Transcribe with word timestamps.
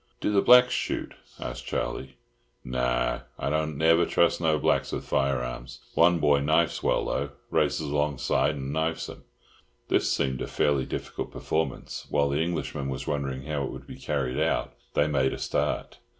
"Do 0.19 0.31
the 0.31 0.41
blacks 0.41 0.73
shoot?" 0.73 1.13
asked 1.39 1.67
Charlie. 1.67 2.17
"No, 2.63 3.21
I 3.37 3.49
don't 3.51 3.77
never 3.77 4.03
trust 4.07 4.41
no 4.41 4.57
blacks 4.57 4.91
with 4.91 5.03
firearms. 5.05 5.79
One 5.93 6.17
boy 6.17 6.39
knifes 6.39 6.81
well, 6.81 7.05
though. 7.05 7.29
Races 7.51 7.81
alongside 7.87 8.55
and 8.55 8.73
knifes 8.73 9.07
'em." 9.09 9.25
This 9.89 10.11
seemed 10.11 10.41
a 10.41 10.47
fairly 10.47 10.87
difficult 10.87 11.29
performance; 11.29 12.07
while 12.09 12.29
the 12.29 12.41
Englishman 12.41 12.89
was 12.89 13.05
wondering 13.05 13.43
how 13.43 13.61
it 13.63 13.69
would 13.69 13.85
be 13.85 13.99
carried 13.99 14.39
out, 14.39 14.73
they 14.95 15.05
made 15.05 15.33
a 15.33 15.37
start. 15.37 15.99